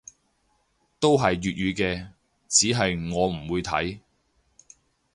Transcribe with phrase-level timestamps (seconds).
[0.99, 2.07] 都係粵語嘅，
[2.47, 3.99] 只係我唔會睇